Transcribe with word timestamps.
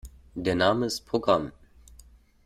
Der 0.33 0.55
Name 0.55 0.87
ist 0.87 1.01
Programm. 1.05 1.51